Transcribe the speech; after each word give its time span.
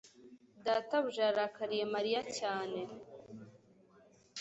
data 0.65 0.95
buja 1.03 1.21
yarakariye 1.29 1.83
Mariya 1.95 2.21
cyane 2.37 2.79